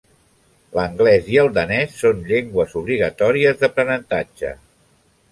L'anglès 0.77 1.27
i 1.33 1.35
el 1.41 1.49
danès 1.57 1.93
són 2.05 2.23
llengües 2.31 2.73
obligatòries 2.81 3.59
d'aprenentatge. 3.65 4.55